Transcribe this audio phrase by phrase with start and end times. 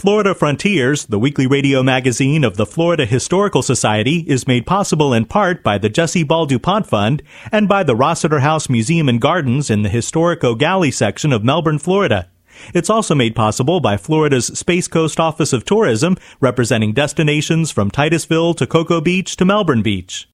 [0.00, 5.26] Florida Frontiers, the weekly radio magazine of the Florida Historical Society, is made possible in
[5.26, 9.68] part by the Jessie Ball DuPont Fund and by the Rossiter House Museum and Gardens
[9.68, 12.30] in the historic Gallie section of Melbourne, Florida.
[12.72, 18.54] It's also made possible by Florida's Space Coast Office of Tourism, representing destinations from Titusville
[18.54, 20.26] to Cocoa Beach to Melbourne Beach.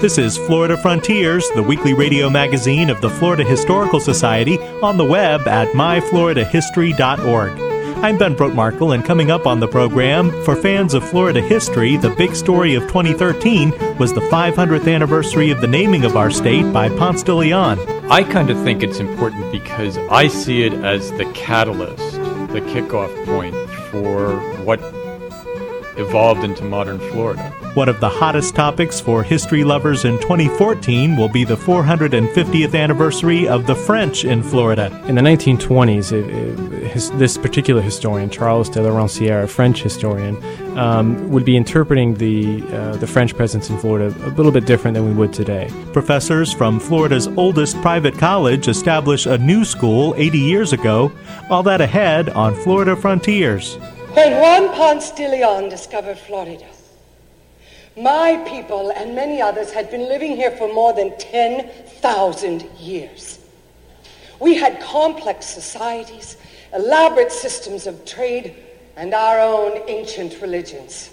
[0.00, 5.04] This is Florida Frontiers, the weekly radio magazine of the Florida Historical Society, on the
[5.04, 7.60] web at myfloridahistory.org.
[8.02, 12.08] I'm Ben Brotemarkle, and coming up on the program, for fans of Florida history, the
[12.08, 16.88] big story of 2013 was the 500th anniversary of the naming of our state by
[16.88, 17.78] Ponce de Leon.
[18.10, 22.12] I kind of think it's important because I see it as the catalyst,
[22.54, 23.54] the kickoff point
[23.90, 24.80] for what
[25.96, 27.42] evolved into modern Florida.
[27.74, 33.46] One of the hottest topics for history lovers in 2014 will be the 450th anniversary
[33.46, 34.86] of the French in Florida.
[35.06, 39.82] In the 1920s, it, it, his, this particular historian, Charles de la Roncière, a French
[39.82, 40.36] historian,
[40.76, 44.94] um, would be interpreting the, uh, the French presence in Florida a little bit different
[44.94, 45.70] than we would today.
[45.92, 51.12] Professors from Florida's oldest private college established a new school 80 years ago,
[51.48, 53.78] all that ahead on Florida Frontiers.
[54.14, 56.66] When Juan Ponce de Leon discovered Florida,
[57.96, 63.38] my people and many others had been living here for more than 10,000 years.
[64.40, 66.36] We had complex societies,
[66.74, 68.56] elaborate systems of trade,
[68.96, 71.10] and our own ancient religions.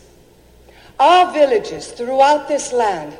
[1.00, 3.16] Our villages throughout this land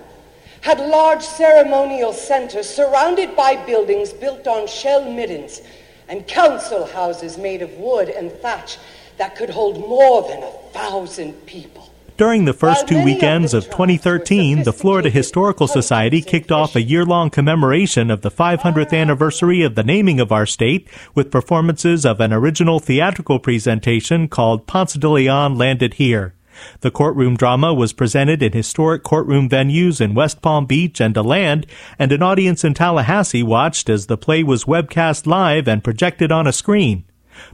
[0.62, 5.62] had large ceremonial centers surrounded by buildings built on shell middens
[6.10, 8.78] and council houses made of wood and thatch
[9.18, 11.90] that could hold more than a thousand people.
[12.18, 17.06] During the first two weekends of 2013, the Florida Historical Society kicked off a year
[17.06, 18.96] long commemoration of the 500th ah.
[18.96, 24.66] anniversary of the naming of our state with performances of an original theatrical presentation called
[24.66, 26.34] Ponce de Leon Landed Here.
[26.82, 31.68] The courtroom drama was presented in historic courtroom venues in West Palm Beach and DeLand,
[32.00, 36.48] and an audience in Tallahassee watched as the play was webcast live and projected on
[36.48, 37.04] a screen.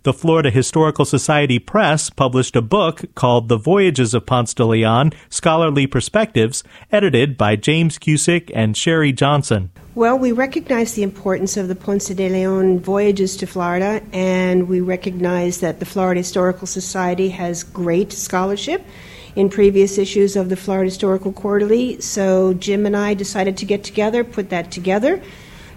[0.04, 5.14] The Florida Historical Society Press published a book called The Voyages of Ponce de Leon
[5.30, 9.72] Scholarly Perspectives, edited by James Cusick and Sherry Johnson.
[9.96, 14.82] Well, we recognize the importance of the Ponce de Leon voyages to Florida, and we
[14.82, 18.84] recognize that the Florida Historical Society has great scholarship
[19.36, 22.02] in previous issues of the Florida Historical Quarterly.
[22.02, 25.22] So Jim and I decided to get together, put that together,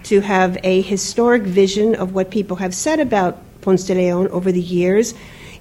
[0.03, 4.49] to have a historic vision of what people have said about Ponce de Leon over
[4.49, 5.13] the years,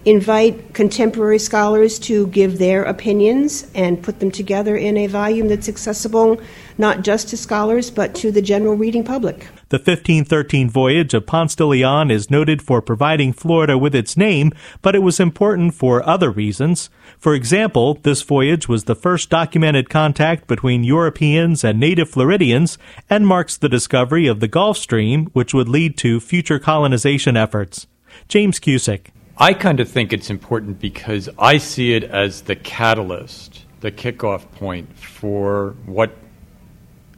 [0.05, 5.69] invite contemporary scholars to give their opinions and put them together in a volume that's
[5.69, 6.41] accessible
[6.79, 9.49] not just to scholars but to the general reading public.
[9.71, 14.53] The 1513 voyage of Ponce de Leon is noted for providing Florida with its name,
[14.81, 16.89] but it was important for other reasons.
[17.19, 22.79] For example, this voyage was the first documented contact between Europeans and native Floridians
[23.11, 27.89] and marks the discovery of the Gulf Stream, which would lead to future colonization efforts.
[28.29, 29.07] James Cusick.
[29.39, 34.51] I kind of think it's important because I see it as the catalyst, the kickoff
[34.53, 36.17] point for what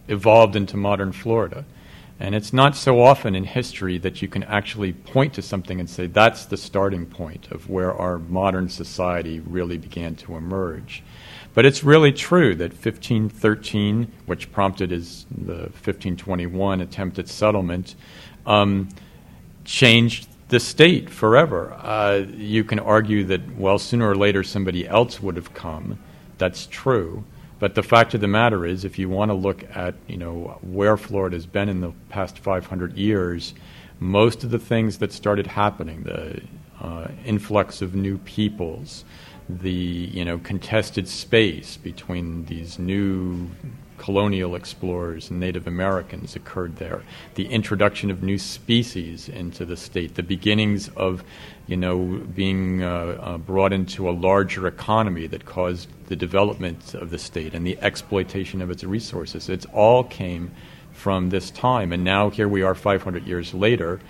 [0.09, 1.65] evolved into modern Florida.
[2.21, 5.89] And it's not so often in history that you can actually point to something and
[5.89, 11.03] say that's the starting point of where our modern society really began to emerge.
[11.55, 17.95] But it's really true that 1513, which prompted his, the 1521 attempt at settlement,
[18.45, 18.89] um,
[19.65, 21.75] changed the state forever.
[21.75, 25.99] Uh, you can argue that, well, sooner or later somebody else would have come.
[26.39, 27.25] That's true.
[27.59, 30.59] But the fact of the matter is, if you want to look at you know
[30.63, 33.53] where Florida has been in the past 500 years,
[33.99, 36.41] most of the things that started happening, the
[36.81, 39.05] uh, influx of new peoples,
[39.49, 43.51] the you know contested space between these new
[43.99, 47.03] colonial explorers and Native Americans occurred there.
[47.35, 51.25] The introduction of new species into the state, the beginnings of,
[51.67, 57.11] you know, being uh, uh, brought into a larger economy that caused the development of
[57.11, 59.49] the state and the exploitation of its resources.
[59.49, 60.53] It all came
[60.93, 64.01] from this time, and now here we are 500 years later.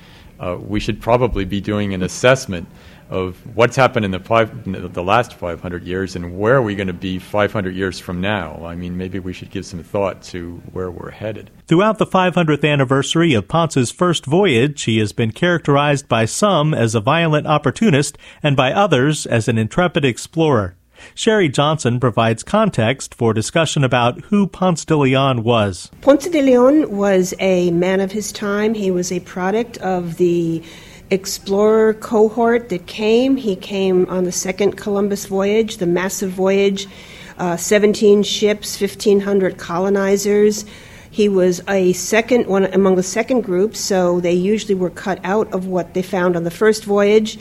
[0.40, 2.68] Uh, we should probably be doing an assessment
[3.10, 6.88] of what's happened in the, five, the last 500 years and where are we going
[6.88, 8.64] to be 500 years from now.
[8.64, 11.50] I mean, maybe we should give some thought to where we're headed.
[11.66, 16.94] Throughout the 500th anniversary of Ponce's first voyage, he has been characterized by some as
[16.94, 20.76] a violent opportunist and by others as an intrepid explorer.
[21.14, 25.90] Sherry Johnson provides context for discussion about who Ponce de Leon was.
[26.00, 28.74] Ponce de Leon was a man of his time.
[28.74, 30.62] He was a product of the
[31.10, 33.36] explorer cohort that came.
[33.36, 36.86] He came on the second Columbus voyage, the massive voyage,
[37.38, 40.64] uh, 17 ships, 1,500 colonizers.
[41.10, 45.52] He was a second one among the second group, so they usually were cut out
[45.52, 47.38] of what they found on the first voyage.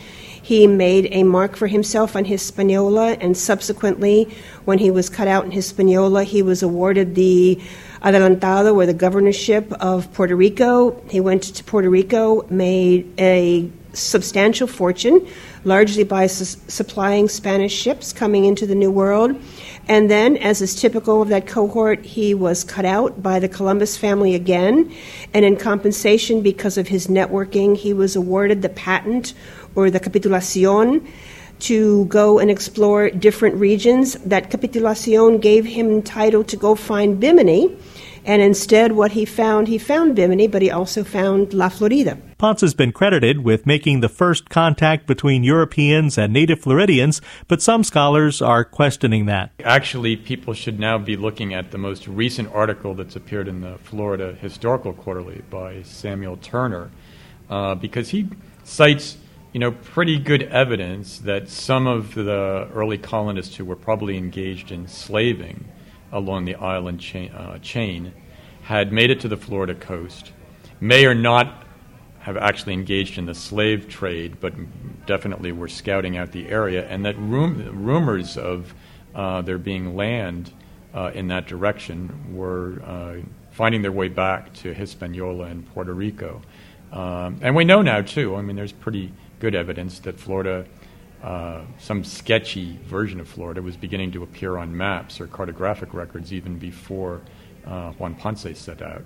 [0.47, 4.33] He made a mark for himself on Hispaniola, and subsequently,
[4.63, 7.59] when he was cut out in Hispaniola, he was awarded the
[8.01, 11.03] Adelantado, or the governorship of Puerto Rico.
[11.09, 15.27] He went to Puerto Rico, made a substantial fortune,
[15.65, 19.35] largely by su- supplying Spanish ships coming into the New World.
[19.89, 23.97] And then, as is typical of that cohort, he was cut out by the Columbus
[23.97, 24.93] family again.
[25.33, 29.33] And in compensation, because of his networking, he was awarded the patent
[29.77, 31.07] or the capitulacion
[31.59, 34.13] to go and explore different regions.
[34.25, 37.77] That capitulacion gave him title to go find Bimini.
[38.25, 42.17] And instead, what he found, he found Bimini, but he also found La Florida.
[42.37, 47.61] Ponce has been credited with making the first contact between Europeans and native Floridians, but
[47.61, 49.51] some scholars are questioning that.
[49.63, 53.77] Actually, people should now be looking at the most recent article that's appeared in the
[53.77, 56.91] Florida Historical Quarterly by Samuel Turner,
[57.49, 58.27] uh, because he
[58.65, 59.17] cites
[59.53, 64.71] you know, pretty good evidence that some of the early colonists who were probably engaged
[64.71, 65.65] in slaving
[66.11, 68.13] along the island chain, uh, chain
[68.63, 70.31] had made it to the Florida coast,
[70.79, 71.63] may or not
[72.19, 74.53] have actually engaged in the slave trade, but
[75.05, 78.73] definitely were scouting out the area, and that rum- rumors of
[79.15, 80.51] uh, there being land
[80.93, 83.15] uh, in that direction were uh,
[83.51, 86.41] finding their way back to Hispaniola and Puerto Rico.
[86.91, 90.65] Um, and we know now, too, I mean, there's pretty good evidence that Florida,
[91.23, 96.33] uh, some sketchy version of Florida, was beginning to appear on maps or cartographic records
[96.33, 97.21] even before
[97.65, 99.05] uh, Juan Ponce set out.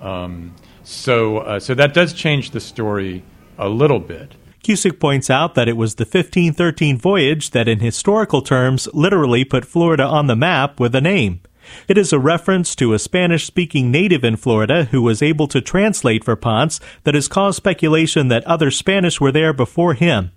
[0.00, 3.22] Um, so, uh, so that does change the story
[3.58, 4.34] a little bit.
[4.62, 9.64] Cusick points out that it was the 1513 voyage that, in historical terms, literally put
[9.64, 11.40] Florida on the map with a name.
[11.88, 15.60] It is a reference to a Spanish speaking native in Florida who was able to
[15.60, 20.32] translate for Ponce that has caused speculation that other Spanish were there before him.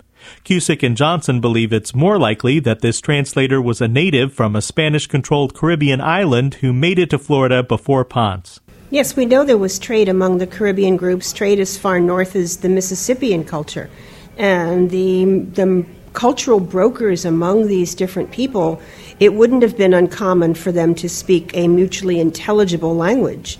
[0.46, 4.62] Cusick and Johnson believe it's more likely that this translator was a native from a
[4.62, 8.60] Spanish controlled Caribbean island who made it to Florida before Ponce.
[8.90, 12.58] Yes, we know there was trade among the Caribbean groups, trade as far north as
[12.58, 13.90] the Mississippian culture.
[14.38, 18.80] And the, the cultural brokers among these different people,
[19.24, 23.58] it wouldn't have been uncommon for them to speak a mutually intelligible language.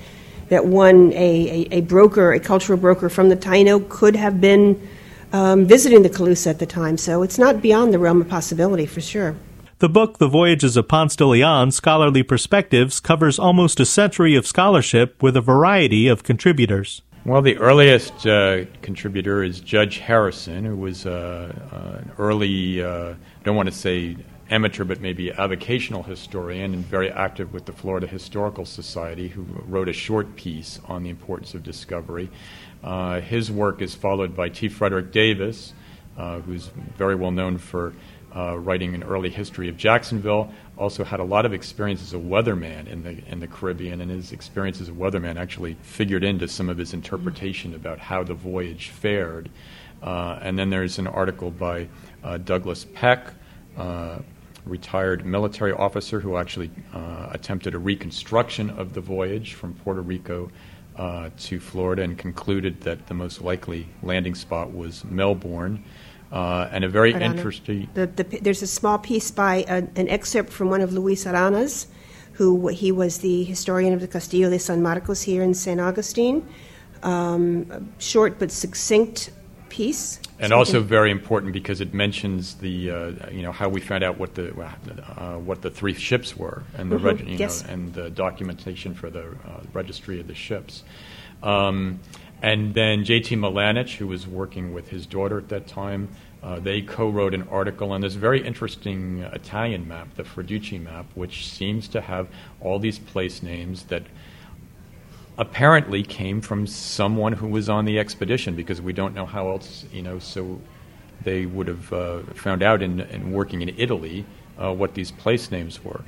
[0.50, 4.88] That one, a, a, a broker, a cultural broker from the Taino, could have been
[5.32, 8.86] um, visiting the Calusa at the time, so it's not beyond the realm of possibility
[8.86, 9.36] for sure.
[9.80, 14.46] The book, The Voyages of Ponce de Leon Scholarly Perspectives, covers almost a century of
[14.46, 17.02] scholarship with a variety of contributors.
[17.26, 23.14] Well, the earliest uh, contributor is Judge Harrison, who was uh, uh, an early, uh,
[23.14, 24.18] I don't want to say
[24.54, 29.90] amateur, but maybe avocational historian and very active with the Florida Historical Society, who wrote
[29.90, 32.30] a short piece on the importance of discovery.
[32.84, 34.70] Uh, his work is followed by T.
[34.70, 35.74] Frederick Davis,
[36.18, 36.68] uh, who's
[36.98, 37.94] very well known for
[38.36, 40.52] uh, writing an early history of Jacksonville.
[40.78, 44.12] Also had a lot of experience as a weatherman in the in the Caribbean, and
[44.12, 48.36] his experience as a weatherman actually figured into some of his interpretation about how the
[48.36, 49.50] voyage fared.
[50.04, 51.88] Uh, and then there's an article by
[52.24, 53.34] uh, Douglas Peck,
[53.78, 54.20] uh,
[54.66, 60.50] retired military officer who actually uh, attempted a reconstruction of the voyage from Puerto Rico
[60.96, 65.84] uh, to Florida and concluded that the most likely landing spot was Melbourne.
[66.32, 67.88] Uh, and a very interesting.
[67.94, 71.88] The, the, there's a small piece by an excerpt from one of Luis Arana's,
[72.34, 76.48] who he was the historian of the Castillo de San Marcos here in San Augustine.
[77.04, 79.30] Um, short but succinct
[79.74, 80.20] piece.
[80.40, 84.04] And so also very important because it mentions the uh, you know how we found
[84.04, 87.06] out what the uh, what the three ships were and the mm-hmm.
[87.06, 87.64] reg- you yes.
[87.64, 90.84] know, and the documentation for the uh, registry of the ships.
[91.42, 92.00] Um,
[92.42, 93.36] and then J.T.
[93.38, 96.10] Milanich, who was working with his daughter at that time,
[96.44, 101.48] uh, they co-wrote an article on this very interesting Italian map, the Freducci map, which
[101.48, 102.28] seems to have
[102.60, 104.04] all these place names that
[105.38, 109.86] apparently came from someone who was on the expedition because we don't know how else,
[109.92, 110.60] you know, so
[111.24, 114.26] they would have uh, found out in, in, working in Italy
[114.62, 116.02] uh, what these place names were.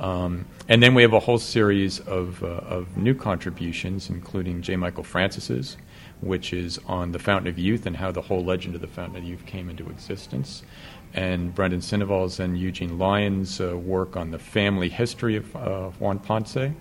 [0.00, 4.74] Um, and then we have a whole series of, uh, of new contributions, including J.
[4.76, 5.76] Michael Francis's,
[6.20, 9.18] which is on the Fountain of Youth and how the whole legend of the Fountain
[9.18, 10.62] of Youth came into existence.
[11.14, 16.18] And Brendan Sinoval's and Eugene Lyon's uh, work on the family history of uh, Juan
[16.18, 16.72] Ponce.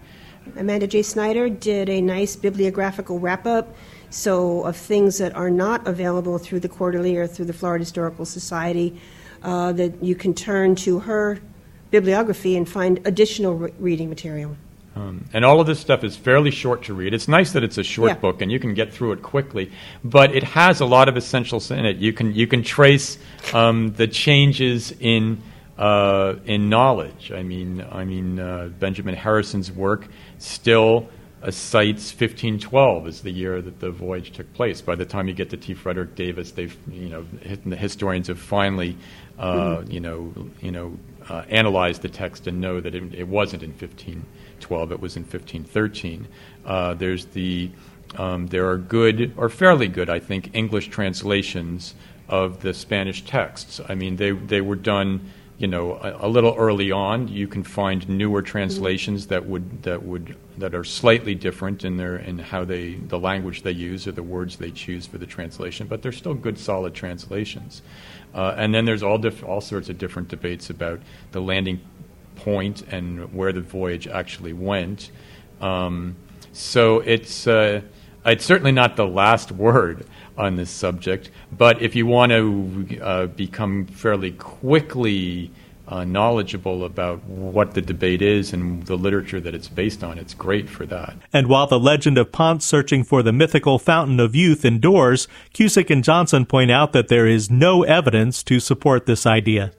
[0.58, 1.02] Amanda J.
[1.02, 3.76] Snyder did a nice bibliographical wrap up.
[4.10, 8.26] So, of things that are not available through the quarterly or through the Florida Historical
[8.26, 9.00] Society,
[9.42, 11.40] uh, that you can turn to her
[11.92, 14.58] bibliography and find additional re- reading material.
[14.96, 17.14] Um, and all of this stuff is fairly short to read.
[17.14, 18.16] It's nice that it's a short Yeah.
[18.16, 19.72] book and you can get through it quickly,
[20.04, 21.96] but it has a lot of essentials in it.
[21.98, 23.18] You can you can trace
[23.54, 25.42] um, the changes in
[25.78, 27.32] uh, in knowledge.
[27.34, 30.08] I mean, I mean uh, Benjamin Harrison's work
[30.42, 31.08] still
[31.50, 34.80] cites 1512 as the year that the voyage took place.
[34.82, 35.74] By the time you get to T.
[35.74, 37.26] Frederick Davis, they've you know
[37.66, 38.96] the historians have finally
[39.40, 40.98] uh, you know you know
[41.30, 45.24] uh, analyzed the text and know that it, it wasn't in 1512; it was in
[45.24, 46.28] 1513.
[46.64, 47.72] Uh, there's the
[48.18, 51.96] um, there are good or fairly good, I think, English translations
[52.30, 53.82] of the Spanish texts.
[53.90, 55.32] I mean, they they were done
[55.62, 57.28] you know a, a little early on.
[57.28, 62.18] You can find newer translations that would that would that are slightly different in their
[62.18, 65.86] in how they the language they use or the words they choose for the translation,
[65.86, 67.84] but they're still good, solid translations.
[68.34, 71.00] Uh, and then there's all diff- all sorts of different debates about
[71.32, 71.80] the landing
[72.38, 75.12] point and where the voyage actually went.
[75.62, 76.16] Um,
[76.54, 77.82] so it's uh,
[78.26, 81.30] it's certainly not the last word on this subject.
[81.52, 85.52] But if you want to uh, become fairly quickly
[85.88, 90.34] uh, knowledgeable about what the debate is and the literature that it's based on, it's
[90.34, 91.16] great for that.
[91.34, 95.90] And while the legend of Ponce searching for the mythical fountain of youth endures, Cusick
[95.90, 99.74] and Johnson point out that there is no evidence to support this idea.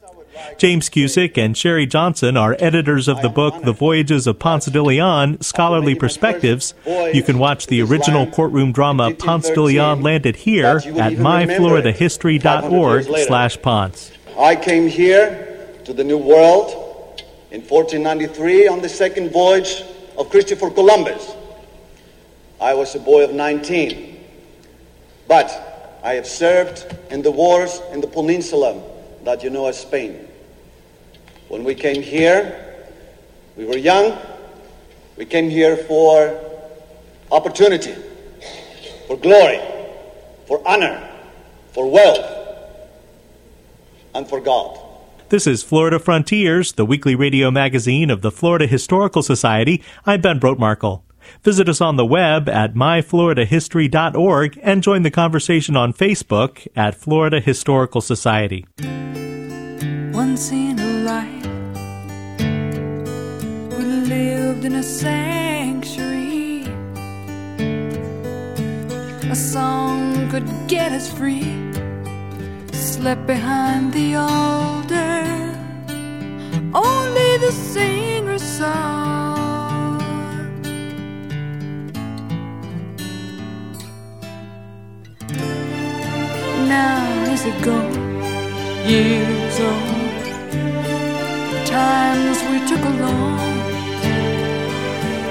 [0.58, 4.82] James Cusick and Sherry Johnson are editors of the book The Voyages of Ponce de
[4.82, 6.74] Leon Scholarly Perspectives.
[6.86, 13.60] You can watch the original courtroom drama Ponce de Leon Landed Here at myfloridahistory.org slash
[13.60, 14.12] Ponce.
[14.38, 19.82] I came here to the New World in 1493 on the second voyage
[20.16, 21.34] of Christopher Columbus.
[22.60, 24.24] I was a boy of 19,
[25.28, 28.91] but I have served in the wars in the peninsula
[29.24, 30.28] that you know as Spain.
[31.48, 32.86] When we came here,
[33.56, 34.16] we were young.
[35.16, 36.40] We came here for
[37.30, 37.94] opportunity,
[39.06, 39.60] for glory,
[40.46, 41.08] for honor,
[41.72, 42.24] for wealth,
[44.14, 44.78] and for God.
[45.28, 49.82] This is Florida Frontiers, the weekly radio magazine of the Florida Historical Society.
[50.04, 51.02] I'm Ben Brotemarkle.
[51.42, 57.40] Visit us on the web at myfloridahistory.org and join the conversation on Facebook at Florida
[57.40, 58.66] Historical Society.
[60.12, 61.46] Once in a life,
[63.78, 66.64] we lived in a sanctuary.
[69.30, 71.42] A song could get us free.
[72.72, 75.24] Slept behind the altar.
[76.74, 79.11] Only the singer song.
[87.44, 87.96] It goes
[88.88, 90.24] years old.
[91.66, 93.40] Times we took along,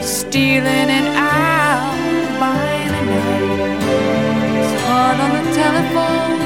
[0.02, 2.92] stealing it out the night.
[4.60, 6.41] It's hard on the telephone,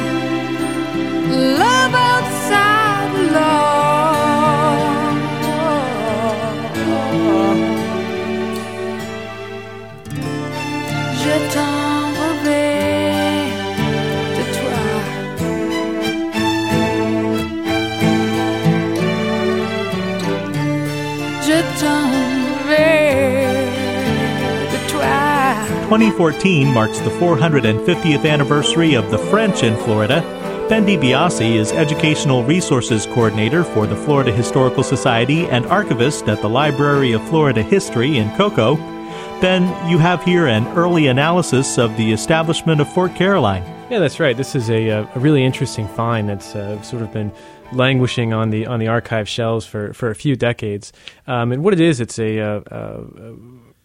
[25.85, 30.21] 2014 marks the 450th anniversary of the French in Florida.
[30.67, 36.49] Ben DiBiase is Educational Resources Coordinator for the Florida Historical Society and archivist at the
[36.49, 38.77] Library of Florida History in Cocoa.
[39.41, 43.61] Ben, you have here an early analysis of the establishment of Fort Caroline.
[43.91, 44.35] Yeah, that's right.
[44.35, 47.31] This is a, uh, a really interesting find that's uh, sort of been
[47.71, 50.91] languishing on the on the archive shelves for, for a few decades.
[51.27, 53.03] Um, and what it is, it's a uh, uh,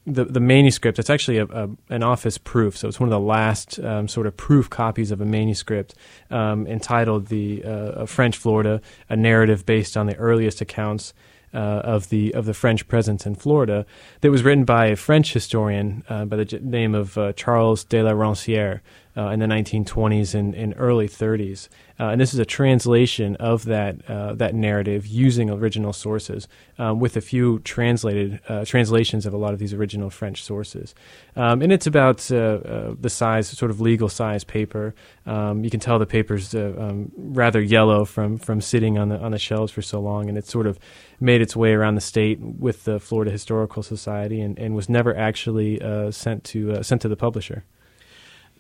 [0.07, 0.99] the the manuscript.
[0.99, 4.27] It's actually a, a, an office proof, so it's one of the last um, sort
[4.27, 5.95] of proof copies of a manuscript
[6.31, 11.13] um, entitled "The uh, French Florida: A Narrative Based on the Earliest Accounts."
[11.53, 13.85] Uh, of the of the French presence in Florida,
[14.21, 18.01] that was written by a French historian uh, by the name of uh, Charles de
[18.05, 18.83] la Roncière,
[19.17, 21.69] uh, in the 1920s and, and early 30s.
[21.99, 26.49] Uh, and this is a translation of that uh, that narrative using original sources,
[26.79, 30.95] um, with a few translated uh, translations of a lot of these original French sources.
[31.37, 34.95] Um, and it's about uh, uh, the size, sort of legal size paper.
[35.27, 39.33] Um, you can tell the paper's um, rather yellow from from sitting on the on
[39.33, 40.79] the shelves for so long, and it's sort of
[41.21, 45.15] made its way around the state with the Florida Historical Society, and, and was never
[45.15, 45.79] actually
[46.13, 47.65] sent to sent to the publisher.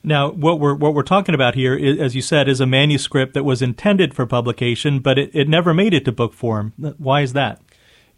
[0.02, 3.34] Now, what we're what we're talking about here, is, as you said, is a manuscript
[3.34, 6.72] that was intended for publication, but it, it never made it to book form.
[6.98, 7.60] Why is that?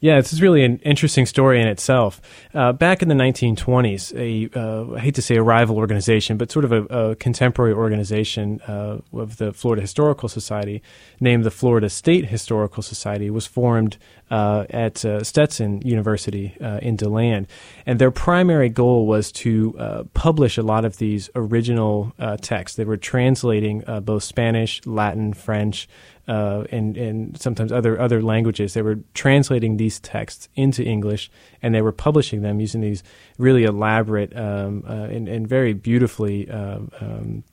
[0.02, 2.20] Yeah, this is really an interesting story in itself.
[2.52, 6.50] Uh, back in the 1920s, a uh, I hate to say a rival organization, but
[6.50, 10.82] sort of a, a contemporary organization uh, of the Florida Historical Society,
[11.20, 13.96] named the Florida State Historical Society, was formed
[14.32, 17.46] uh, at uh, Stetson University uh, in DeLand,
[17.86, 22.76] and their primary goal was to publish a lot of these original texts.
[22.76, 25.88] They were translating both Spanish, Latin, French
[26.32, 28.72] uh, and and sometimes other other languages.
[28.72, 33.02] They were translating these texts into English, and they were publishing them using these
[33.36, 37.44] really elaborate um, uh, and, and very beautifully uh, um,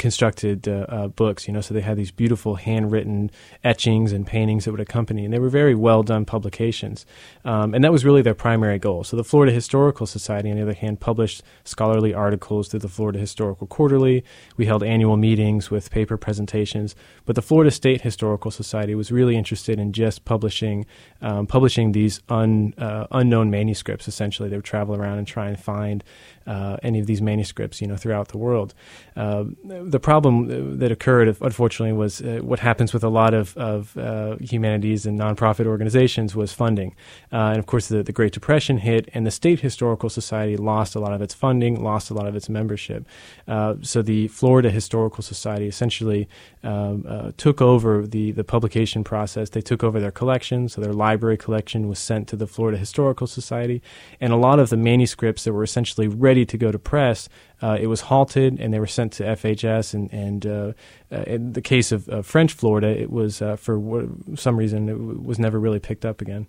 [0.00, 3.30] constructed uh, uh, books, you know, so they had these beautiful handwritten
[3.62, 7.04] etchings and paintings that would accompany, and they were very well done publications.
[7.44, 9.04] Um, and that was really their primary goal.
[9.04, 13.18] So the Florida Historical Society, on the other hand, published scholarly articles through the Florida
[13.18, 14.24] Historical Quarterly.
[14.56, 19.36] We held annual meetings with paper presentations, but the Florida State Historical Society was really
[19.36, 20.86] interested in just publishing
[21.20, 24.08] um, publishing these un, uh, unknown manuscripts.
[24.08, 26.02] Essentially, they would travel around and try and find
[26.50, 28.74] uh, any of these manuscripts, you know, throughout the world.
[29.16, 33.96] Uh, the problem that occurred, unfortunately, was uh, what happens with a lot of, of
[33.96, 36.90] uh, humanities and nonprofit organizations was funding.
[37.32, 40.96] Uh, and of course, the, the Great Depression hit, and the State Historical Society lost
[40.96, 43.06] a lot of its funding, lost a lot of its membership.
[43.46, 46.28] Uh, so the Florida Historical Society essentially
[46.64, 49.50] um, took over the, the publication process.
[49.50, 53.28] They took over their collection, so their library collection was sent to the Florida Historical
[53.28, 53.80] Society,
[54.20, 57.28] and a lot of the manuscripts that were essentially ready to go to press,
[57.62, 59.94] uh, it was halted and they were sent to FHS.
[59.94, 60.72] And, and uh,
[61.12, 65.20] uh, in the case of French Florida, it was uh, for some reason it w-
[65.20, 66.46] was never really picked up again.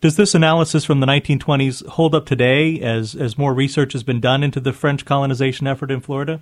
[0.00, 4.20] Does this analysis from the 1920s hold up today as, as more research has been
[4.20, 6.40] done into the French colonization effort in Florida?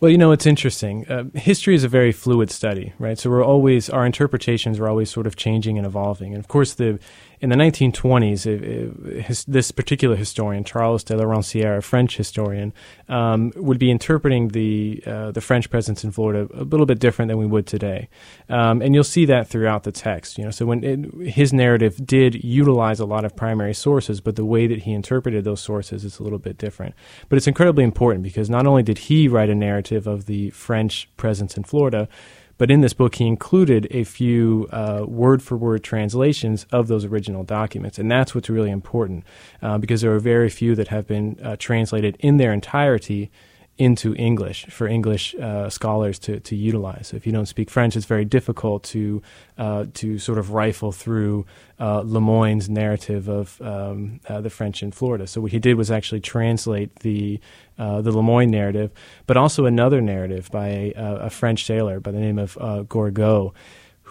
[0.00, 1.08] Well, you know, it's interesting.
[1.08, 3.18] Uh, history is a very fluid study, right?
[3.18, 6.34] So we're always, our interpretations are always sort of changing and evolving.
[6.34, 6.98] And of course, the
[7.40, 12.16] in the 1920s, it, it, his, this particular historian, Charles de la Roncière, a French
[12.16, 12.72] historian,
[13.08, 17.28] um, would be interpreting the uh, the French presence in Florida a little bit different
[17.28, 18.08] than we would today,
[18.48, 20.38] um, and you'll see that throughout the text.
[20.38, 24.36] You know, so when it, his narrative did utilize a lot of primary sources, but
[24.36, 26.94] the way that he interpreted those sources is a little bit different.
[27.28, 31.08] But it's incredibly important because not only did he write a narrative of the French
[31.16, 32.08] presence in Florida
[32.58, 34.68] but in this book, he included a few
[35.06, 37.98] word for word translations of those original documents.
[37.98, 39.24] And that's what's really important
[39.62, 43.30] uh, because there are very few that have been uh, translated in their entirety
[43.76, 47.08] into English for English uh, scholars to, to utilize.
[47.08, 49.20] So if you don't speak French, it's very difficult to
[49.58, 51.44] uh, to sort of rifle through
[51.80, 55.26] uh, Lemoyne's narrative of um, uh, the French in Florida.
[55.26, 57.40] So what he did was actually translate the
[57.76, 58.92] uh, the Lemoyne narrative,
[59.26, 63.52] but also another narrative by a, a French sailor by the name of uh, Gourgues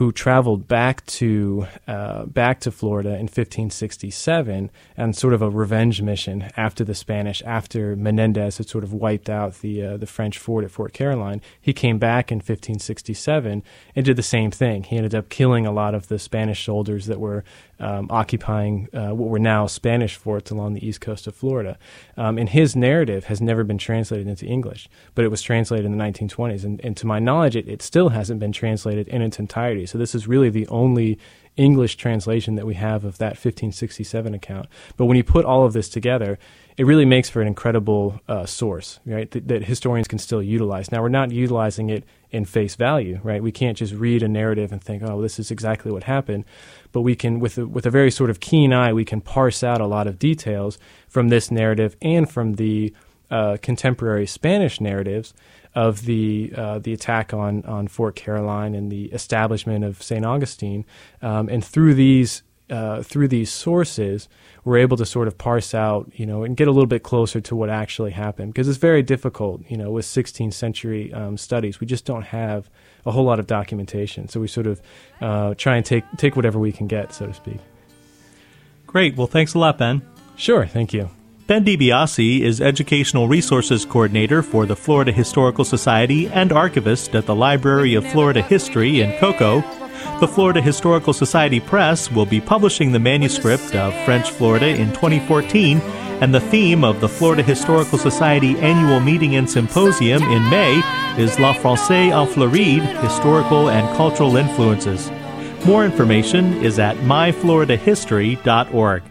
[0.04, 6.02] who traveled back to uh, back to Florida in 1567 on sort of a revenge
[6.02, 10.38] mission after the Spanish, after Menendez had sort of wiped out the uh, the French
[10.38, 11.42] fort at Fort Caroline.
[11.62, 13.63] He came back in 1567
[13.96, 14.84] and did the same thing.
[14.84, 17.46] He ended up killing a lot of the Spanish soldiers that were
[17.80, 21.78] um, occupying uh, what were now Spanish forts along the east coast of Florida.
[22.18, 25.98] Um, and his narrative has never been translated into English, but it was translated in
[25.98, 26.64] the 1920s.
[26.64, 29.86] And, and to my knowledge, it, it still hasn't been translated in its entirety.
[29.86, 31.20] So this is really the only
[31.56, 34.68] English translation that we have of that 1567 account.
[34.98, 36.40] But when you put all of this together,
[36.78, 39.30] it really makes for an incredible uh, source, right?
[39.32, 40.92] That, that, historians can still utilize.
[40.92, 43.43] Now, we're not utilizing it in face value, right?
[43.43, 46.46] We can't just read a narrative and think, oh, this is exactly what happened.
[46.91, 49.63] But we can, with a, with a very sort of keen eye, we can parse
[49.63, 52.91] out a lot of details from this narrative and from the
[53.30, 55.34] uh, contemporary Spanish narratives
[55.76, 60.26] of the uh, the attack on on Fort Caroline and the establishment of St.
[60.26, 60.86] Augustine,
[61.22, 64.30] um, and through these uh, through these sources,
[64.63, 67.41] we're able to sort of parse out, you know, and get a little bit closer
[67.41, 71.80] to what actually happened because it's very difficult, you know, with 16th century um, studies.
[71.80, 72.69] We just don't have
[73.06, 74.82] a whole lot of documentation, so we sort of
[75.21, 77.60] uh, try and take take whatever we can get, so to speak.
[78.88, 79.17] Great.
[79.17, 80.02] Well, thanks a lot, Ben.
[80.36, 80.65] Sure.
[80.65, 81.10] Thank you.
[81.45, 87.36] Ben DiBiase is Educational Resources Coordinator for the Florida Historical Society and archivist at the
[87.36, 89.83] Library of Florida History in Cocoa.
[90.24, 95.82] The Florida Historical Society Press will be publishing the manuscript of French Florida in 2014,
[96.22, 100.82] and the theme of the Florida Historical Society annual meeting and symposium in May
[101.18, 105.12] is La Française en Floride Historical and Cultural Influences.
[105.66, 109.04] More information is at myfloridahistory.org.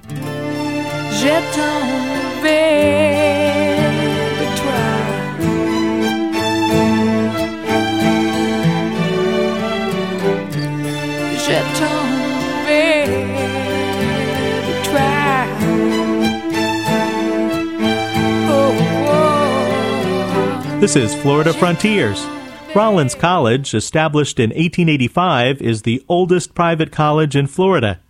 [20.82, 22.26] This is Florida Frontiers.
[22.74, 28.00] Rollins College, established in 1885, is the oldest private college in Florida.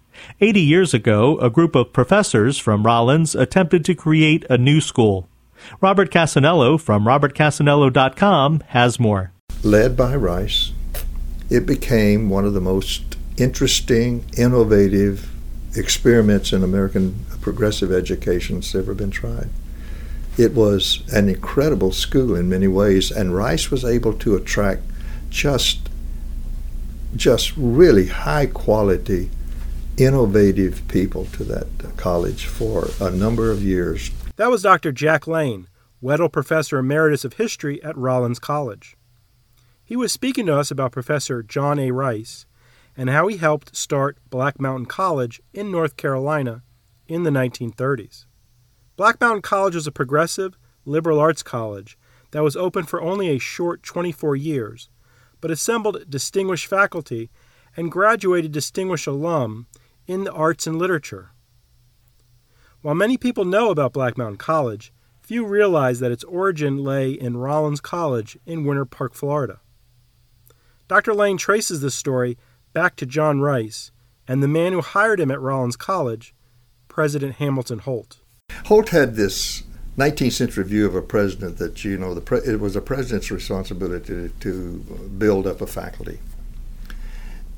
[0.41, 5.29] 80 years ago, a group of professors from Rollins attempted to create a new school.
[5.83, 9.33] Robert Cassanello from robertcassanello.com has more.
[9.63, 10.73] Led by Rice,
[11.51, 15.31] it became one of the most interesting, innovative
[15.77, 19.51] experiments in American progressive education that's ever been tried.
[20.39, 24.83] It was an incredible school in many ways, and Rice was able to attract
[25.29, 25.89] just
[27.15, 29.31] just really high quality,
[29.99, 31.67] innovative people to that
[31.97, 34.11] college for a number of years.
[34.37, 34.93] That was Dr.
[34.93, 35.69] Jack Lane,
[36.01, 38.97] Weddell Professor Emeritus of History at Rollins College.
[39.85, 41.91] He was speaking to us about Professor John A.
[41.91, 42.47] Rice
[42.97, 46.63] and how he helped start Black Mountain College in North Carolina
[47.07, 48.25] in the 1930s.
[49.03, 51.99] Black Mountain College was a progressive, liberal arts college
[52.31, 54.91] that was open for only a short 24 years,
[55.41, 57.29] but assembled distinguished faculty
[57.77, 59.67] and graduated distinguished alum
[60.07, 61.33] in the arts and literature.
[62.83, 67.39] While many people know about Black Mountain College, few realize that its origin lay in
[67.39, 69.59] Rollins College in Winter Park, Florida.
[70.87, 71.13] Dr.
[71.13, 72.39] Lane traces this story
[72.73, 73.91] back to John Rice
[74.29, 76.37] and the man who hired him at Rollins College,
[76.87, 78.22] President Hamilton Holt.
[78.67, 79.63] Holt had this
[79.99, 84.07] 19th century view of a president that you know pre- it was a president's responsibility
[84.07, 84.79] to, to
[85.19, 86.19] build up a faculty.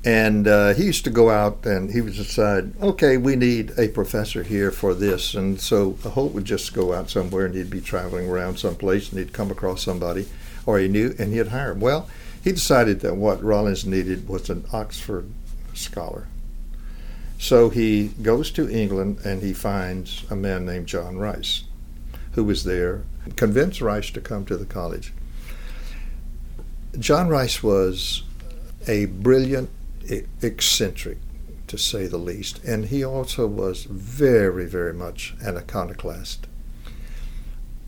[0.03, 3.87] And uh, he used to go out and he would decide, okay, we need a
[3.87, 5.33] professor here for this.
[5.33, 9.17] And so Holt would just go out somewhere and he'd be traveling around someplace and
[9.17, 10.27] he'd come across somebody
[10.67, 11.79] or he knew and he'd hire him.
[11.79, 12.07] Well,
[12.43, 15.27] he decided that what Rollins needed was an Oxford
[15.73, 16.27] scholar.
[17.37, 21.63] So he goes to England and he finds a man named John Rice,
[22.31, 23.03] who was there,
[23.35, 25.13] convinced Rice to come to the college.
[26.97, 28.23] John Rice was
[28.87, 29.69] a brilliant
[30.41, 31.17] eccentric,
[31.67, 36.47] to say the least, and he also was very, very much an iconoclast.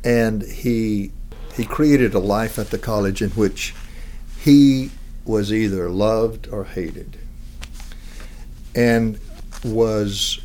[0.04, 1.12] And he
[1.56, 3.74] he created a life at the college in which
[4.40, 4.92] he
[5.26, 7.18] was either loved or hated.
[8.76, 9.20] And
[9.64, 10.42] was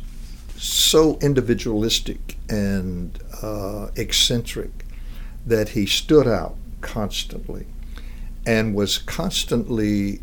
[0.55, 4.85] so individualistic and uh, eccentric
[5.45, 7.65] that he stood out constantly
[8.45, 10.21] and was constantly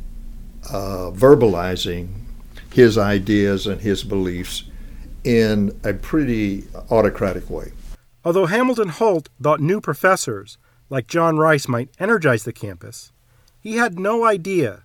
[0.68, 2.08] uh, verbalizing
[2.72, 4.64] his ideas and his beliefs
[5.24, 7.72] in a pretty autocratic way.
[8.24, 13.12] Although Hamilton Holt thought new professors like John Rice might energize the campus,
[13.58, 14.84] he had no idea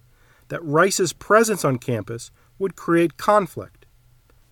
[0.49, 3.84] that Rice's presence on campus would create conflict.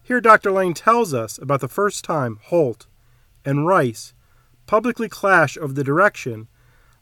[0.05, 0.51] Here, Dr.
[0.51, 2.87] Lane tells us about the first time Holt
[3.45, 4.13] and Rice
[4.65, 6.49] publicly clash over the direction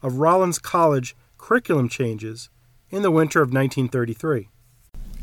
[0.03, 2.49] of Rollins College curriculum changes
[2.91, 4.49] in the winter of 1933.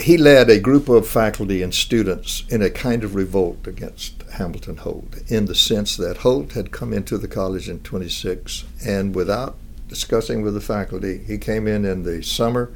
[0.01, 4.79] He led a group of faculty and students in a kind of revolt against Hamilton
[4.79, 9.57] Holt, in the sense that Holt had come into the college in 26, and without
[9.87, 12.73] discussing with the faculty, he came in in the summer,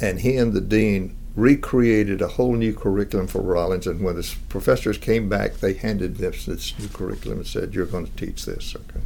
[0.00, 3.86] and he and the dean recreated a whole new curriculum for Rollins.
[3.86, 7.86] And when the professors came back, they handed this this new curriculum and said, "You're
[7.86, 9.04] going to teach this." Okay.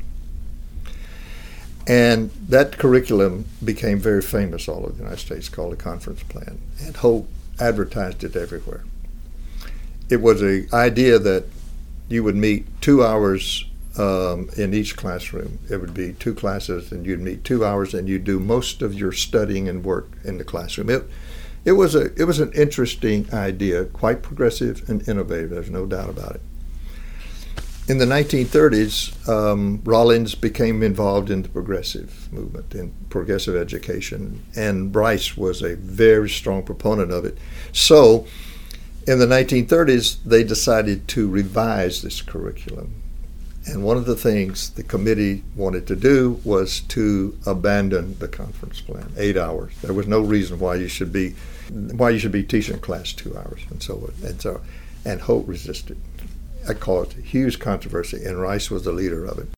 [1.86, 6.58] And that curriculum became very famous all over the United States, called the Conference Plan,
[6.80, 8.84] and Holt advertised it everywhere.
[10.08, 11.44] It was an idea that
[12.08, 13.64] you would meet two hours
[13.98, 15.58] um, in each classroom.
[15.68, 18.94] It would be two classes, and you'd meet two hours, and you'd do most of
[18.94, 20.88] your studying and work in the classroom.
[20.88, 21.04] It,
[21.64, 25.50] it was a it was an interesting idea, quite progressive and innovative.
[25.50, 26.42] There's no doubt about it.
[27.88, 34.92] In the 1930s, um, Rollins became involved in the progressive movement, in progressive education, and
[34.92, 37.38] Bryce was a very strong proponent of it.
[37.72, 38.26] So,
[39.08, 43.01] in the 1930s, they decided to revise this curriculum
[43.66, 48.80] And one of the things the committee wanted to do was to abandon the conference
[48.80, 49.72] plan, eight hours.
[49.82, 51.34] There was no reason why you should be
[51.70, 54.12] why you should be teaching class two hours and so on.
[54.26, 54.60] And so
[55.04, 56.00] and Holt resisted.
[56.68, 59.48] It caused huge controversy, and Rice was the leader of it.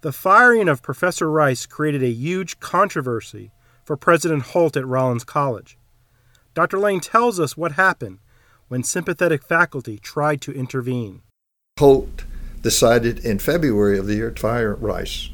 [0.00, 3.50] The firing of Professor Rice created a huge controversy
[3.84, 5.78] for President Holt at Rollins College.
[6.54, 6.78] Dr.
[6.78, 8.18] Lane tells us what happened
[8.68, 11.22] when sympathetic faculty tried to intervene.
[11.78, 12.24] Holt
[12.66, 15.30] decided in February of the year to fire Rice.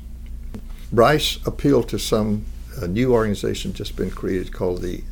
[0.92, 2.45] Rice appealed to some
[2.87, 5.03] new organization just been created called the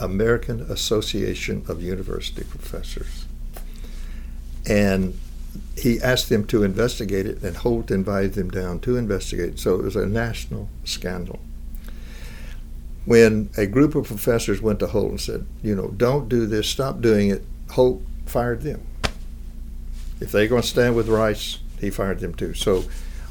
[0.00, 3.26] American Association of University Professors.
[4.66, 5.18] And
[5.76, 9.58] he asked them to investigate it, and Holt invited them down to investigate.
[9.58, 11.38] So it was a national scandal.
[13.04, 16.66] When a group of professors went to Holt and said, you know, don't do this,
[16.66, 18.80] stop doing it, Holt fired them.
[20.20, 22.54] If they're going to stand with Rice, he fired them too.
[22.54, 22.84] So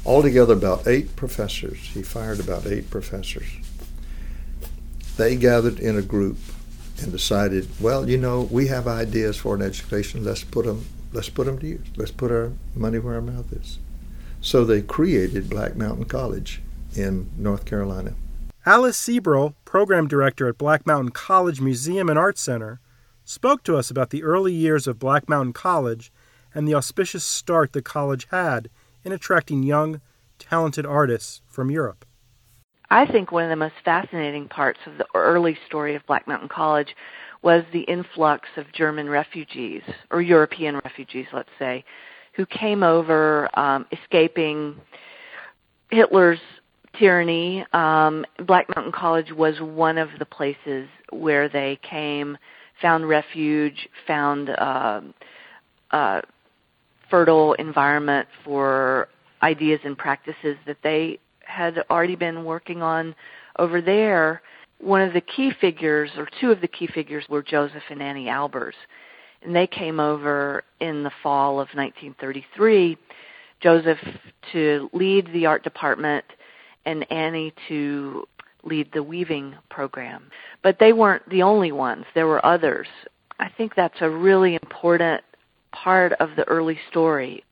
[0.06, 1.78] altogether, about eight professors.
[1.78, 3.48] He fired about eight professors.
[5.16, 6.38] They gathered in a group
[7.00, 10.24] and decided, well, you know, we have ideas for an education.
[10.24, 10.86] Let's put them.
[11.12, 11.86] Let's put them to use.
[11.96, 13.78] Let's put our money where our mouth is.
[14.40, 16.62] So they created Black Mountain College
[16.94, 18.14] in North Carolina.
[18.66, 22.80] Alice Sebrell, program director at Black Mountain College Museum and Art Center,
[23.24, 26.12] spoke to us about the early years of Black Mountain College
[26.54, 28.68] and the auspicious start the college had
[29.04, 30.00] in attracting young,
[30.38, 32.04] talented artists from Europe.
[32.90, 36.48] I think one of the most fascinating parts of the early story of Black Mountain
[36.48, 36.94] College
[37.42, 41.84] was the influx of German refugees, or European refugees, let's say,
[42.34, 44.76] who came over um, escaping
[45.90, 46.40] Hitler's
[46.98, 47.64] tyranny.
[47.72, 52.38] Um, Black Mountain College was one of the places where they came,
[52.80, 55.00] found refuge, found uh,
[55.90, 56.20] uh,
[57.10, 59.08] fertile environment for
[59.42, 63.14] ideas and practices that they had already been working on
[63.58, 64.42] over there.
[64.80, 68.26] One of the key figures, or two of the key figures, were Josef and Anni
[68.26, 68.74] Albers.
[69.42, 72.96] And they came over in the fall of 1933.
[73.60, 73.98] Josef
[74.52, 76.24] to lead the art department
[76.84, 78.26] and Anni to
[78.64, 80.30] lead the weaving program.
[80.62, 82.04] But they weren't the only ones.
[82.14, 82.86] There were others.
[83.40, 85.22] I think that's a really important
[85.72, 87.42] part of the early stories.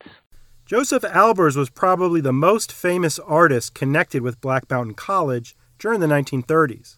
[0.65, 6.07] Josef Albers was probably the most famous artist connected with Black Mountain College during the
[6.07, 6.97] 1930s.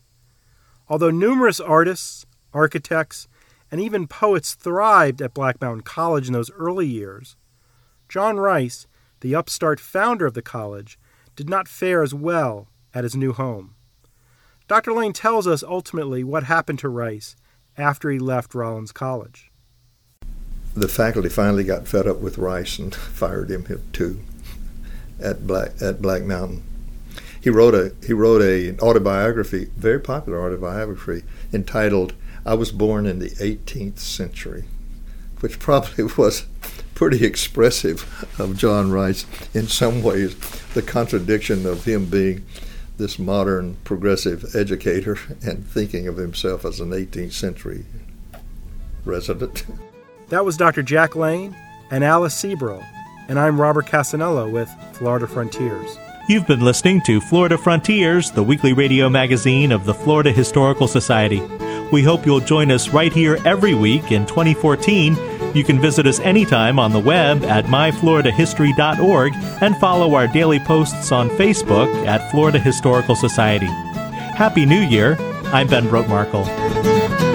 [0.87, 3.27] Although numerous artists, architects,
[3.69, 7.35] and even poets thrived at Black Mountain College in those early years,
[8.07, 8.87] John Rice,
[9.21, 10.97] the upstart founder of the college,
[11.35, 13.75] did not fare as well at his new home.
[14.67, 14.93] Dr.
[14.93, 17.35] Lane tells us ultimately what happened to Rice
[17.77, 19.48] after he left Rollins College
[20.75, 24.19] the faculty finally got fed up with Rice and fired him too
[25.21, 26.63] at Black at Black Mountain.
[27.41, 32.13] He wrote a he wrote a an autobiography, very popular autobiography entitled
[32.45, 34.65] "I Was Born in the 18th Century,"
[35.39, 36.45] which probably was
[36.95, 40.35] pretty expressive of John Rice in some ways.
[40.73, 42.45] The contradiction of him being
[42.97, 47.85] this modern progressive educator and thinking of himself as an 18th century
[49.05, 49.63] resident.
[50.29, 50.83] That was Dr.
[50.83, 51.55] Jack Lane
[51.89, 52.85] and Alice Sebrell,
[53.27, 55.97] and I'm Robert Cassanello with Florida Frontiers.
[56.27, 61.41] You've been listening to Florida Frontiers, the weekly radio magazine of the Florida Historical Society.
[61.91, 65.17] We hope you'll join us right here every week in 2014.
[65.55, 71.11] You can visit us anytime on the web at myfloridahistory.org and follow our daily posts
[71.11, 73.65] on Facebook at Florida Historical Society.
[73.65, 75.17] Happy New Year!
[75.45, 77.28] I'm Ben Brotemarkle.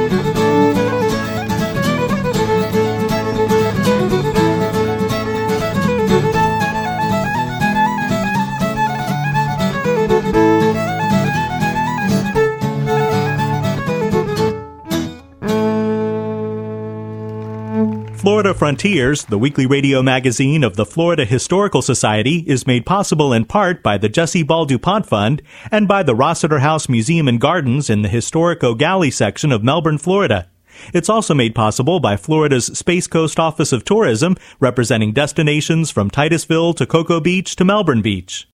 [18.44, 23.46] Florida Frontiers, the weekly radio magazine of the Florida Historical Society, is made possible in
[23.46, 27.88] part by the Jessie Ball DuPont Fund and by the Rossiter House Museum and Gardens
[27.88, 30.50] in the historic Eau Gallie section of Melbourne, Florida.
[30.92, 36.74] It's also made possible by Florida's Space Coast Office of Tourism, representing destinations from Titusville
[36.74, 38.46] to Cocoa Beach to Melbourne Beach.